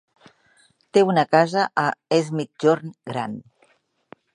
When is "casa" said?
1.37-1.67